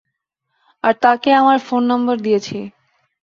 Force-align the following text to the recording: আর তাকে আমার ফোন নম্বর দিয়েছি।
আর 0.83 0.93
তাকে 1.03 1.29
আমার 1.33 1.57
ফোন 1.59 1.81
নম্বর 1.91 2.15
দিয়েছি। 2.19 2.57